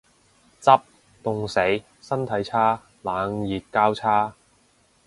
[0.59, 0.81] 執，
[1.21, 1.59] 凍死。
[2.01, 2.81] 身體差。
[3.03, 4.33] 冷熱交叉